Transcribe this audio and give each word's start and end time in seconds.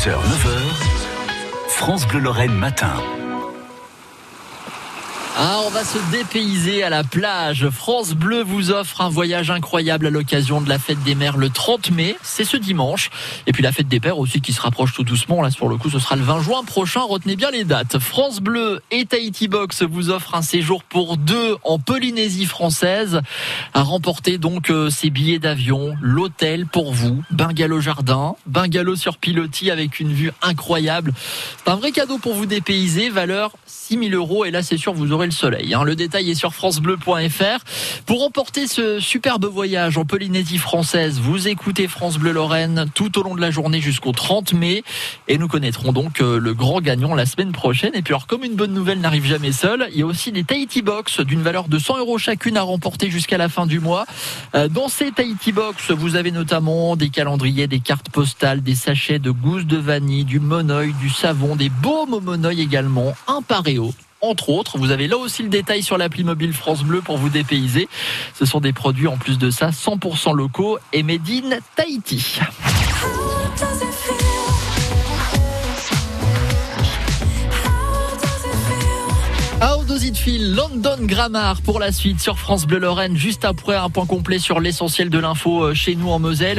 6h, 0.00 0.16
9h, 0.16 1.68
France 1.68 2.06
Bleu 2.06 2.20
Lorraine 2.20 2.54
matin. 2.54 3.19
Ah, 5.42 5.62
on 5.64 5.70
va 5.70 5.84
se 5.84 5.96
dépayser 6.12 6.82
à 6.82 6.90
la 6.90 7.02
plage. 7.02 7.70
France 7.70 8.12
Bleu 8.12 8.42
vous 8.42 8.72
offre 8.72 9.00
un 9.00 9.08
voyage 9.08 9.50
incroyable 9.50 10.08
à 10.08 10.10
l'occasion 10.10 10.60
de 10.60 10.68
la 10.68 10.78
fête 10.78 11.02
des 11.02 11.14
mers 11.14 11.38
le 11.38 11.48
30 11.48 11.92
mai. 11.92 12.14
C'est 12.22 12.44
ce 12.44 12.58
dimanche. 12.58 13.08
Et 13.46 13.52
puis 13.52 13.62
la 13.62 13.72
fête 13.72 13.88
des 13.88 14.00
pères 14.00 14.18
aussi 14.18 14.42
qui 14.42 14.52
se 14.52 14.60
rapproche 14.60 14.92
tout 14.92 15.02
doucement. 15.02 15.40
Là, 15.40 15.48
pour 15.56 15.70
le 15.70 15.78
coup, 15.78 15.88
ce 15.88 15.98
sera 15.98 16.16
le 16.16 16.22
20 16.22 16.42
juin 16.42 16.62
prochain. 16.62 17.00
Retenez 17.00 17.36
bien 17.36 17.50
les 17.50 17.64
dates. 17.64 17.98
France 17.98 18.40
Bleu 18.40 18.82
et 18.90 19.06
Tahiti 19.06 19.48
Box 19.48 19.82
vous 19.82 20.10
offrent 20.10 20.34
un 20.34 20.42
séjour 20.42 20.84
pour 20.84 21.16
deux 21.16 21.56
en 21.64 21.78
Polynésie 21.78 22.44
française. 22.44 23.22
À 23.72 23.82
remporter 23.82 24.36
donc 24.36 24.68
euh, 24.68 24.90
ces 24.90 25.08
billets 25.08 25.38
d'avion, 25.38 25.96
l'hôtel 26.02 26.66
pour 26.66 26.92
vous, 26.92 27.22
bungalow 27.30 27.80
jardin, 27.80 28.34
bungalow 28.44 28.94
sur 28.94 29.16
pilotis 29.16 29.70
avec 29.70 30.00
une 30.00 30.12
vue 30.12 30.32
incroyable. 30.42 31.14
C'est 31.64 31.70
un 31.70 31.76
vrai 31.76 31.92
cadeau 31.92 32.18
pour 32.18 32.34
vous 32.34 32.44
dépayser. 32.44 33.08
Valeur 33.08 33.52
6000 33.64 34.14
euros. 34.14 34.44
Et 34.44 34.50
là, 34.50 34.62
c'est 34.62 34.76
sûr, 34.76 34.92
vous 34.92 35.12
aurez 35.12 35.29
le 35.30 35.34
soleil. 35.34 35.74
Hein. 35.74 35.84
Le 35.84 35.96
détail 35.96 36.30
est 36.30 36.34
sur 36.34 36.52
francebleu.fr. 36.52 37.64
Pour 38.04 38.24
emporter 38.24 38.66
ce 38.66 39.00
superbe 39.00 39.46
voyage 39.46 39.96
en 39.96 40.04
Polynésie 40.04 40.58
française, 40.58 41.20
vous 41.20 41.48
écoutez 41.48 41.88
France 41.88 42.18
Bleu 42.18 42.32
Lorraine 42.32 42.86
tout 42.94 43.18
au 43.18 43.22
long 43.22 43.34
de 43.34 43.40
la 43.40 43.50
journée 43.50 43.80
jusqu'au 43.80 44.12
30 44.12 44.52
mai. 44.54 44.82
Et 45.28 45.38
nous 45.38 45.48
connaîtrons 45.48 45.92
donc 45.92 46.20
euh, 46.20 46.38
le 46.38 46.52
grand 46.52 46.80
gagnant 46.80 47.14
la 47.14 47.26
semaine 47.26 47.52
prochaine. 47.52 47.92
Et 47.94 48.02
puis 48.02 48.12
alors, 48.12 48.26
comme 48.26 48.44
une 48.44 48.56
bonne 48.56 48.74
nouvelle 48.74 49.00
n'arrive 49.00 49.24
jamais 49.24 49.52
seule, 49.52 49.88
il 49.92 50.00
y 50.00 50.02
a 50.02 50.06
aussi 50.06 50.32
des 50.32 50.44
Tahiti 50.44 50.82
Box 50.82 51.20
d'une 51.20 51.42
valeur 51.42 51.68
de 51.68 51.78
100 51.78 51.98
euros 51.98 52.18
chacune 52.18 52.56
à 52.56 52.62
remporter 52.62 53.08
jusqu'à 53.08 53.38
la 53.38 53.48
fin 53.48 53.66
du 53.66 53.80
mois. 53.80 54.06
Euh, 54.54 54.68
dans 54.68 54.88
ces 54.88 55.12
Tahiti 55.12 55.52
Box, 55.52 55.92
vous 55.92 56.16
avez 56.16 56.32
notamment 56.32 56.96
des 56.96 57.10
calendriers, 57.10 57.68
des 57.68 57.80
cartes 57.80 58.10
postales, 58.10 58.62
des 58.62 58.74
sachets 58.74 59.20
de 59.20 59.30
gousse 59.30 59.64
de 59.64 59.76
vanille, 59.76 60.24
du 60.24 60.40
monoeil, 60.40 60.92
du 61.00 61.08
savon, 61.08 61.56
des 61.56 61.68
baumes 61.68 62.14
au 62.14 62.20
également, 62.50 63.14
un 63.28 63.42
paréo 63.42 63.92
entre 64.20 64.50
autres. 64.50 64.78
Vous 64.78 64.90
avez 64.90 65.08
là 65.08 65.16
aussi 65.16 65.42
le 65.42 65.48
détail 65.48 65.82
sur 65.82 65.98
l'appli 65.98 66.24
mobile 66.24 66.52
France 66.52 66.82
Bleu 66.82 67.00
pour 67.00 67.16
vous 67.16 67.28
dépayser. 67.28 67.88
Ce 68.34 68.44
sont 68.44 68.60
des 68.60 68.72
produits 68.72 69.06
en 69.06 69.16
plus 69.16 69.38
de 69.38 69.50
ça 69.50 69.70
100% 69.70 70.34
locaux 70.34 70.78
et 70.92 71.02
made 71.02 71.28
in 71.28 71.58
Tahiti. 71.76 72.40
How 79.62 79.84
does 79.84 80.00
London 80.38 80.96
Grammar 81.02 81.62
pour 81.62 81.80
la 81.80 81.92
suite 81.92 82.20
sur 82.20 82.38
France 82.38 82.66
Bleu 82.66 82.78
Lorraine, 82.78 83.16
juste 83.16 83.44
après 83.44 83.74
un 83.74 83.88
point 83.88 84.06
complet 84.06 84.38
sur 84.38 84.60
l'essentiel 84.60 85.08
de 85.08 85.18
l'info 85.18 85.64
euh, 85.64 85.74
chez 85.74 85.94
nous 85.94 86.08
en 86.10 86.18
Moselle. 86.18 86.58